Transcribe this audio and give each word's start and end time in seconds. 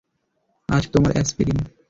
আর 0.69 0.83
তোমার 0.93 1.11
অ্যাসপিরিন। 1.11 1.59